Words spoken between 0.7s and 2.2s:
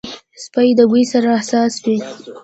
د بوی سره حساس وي.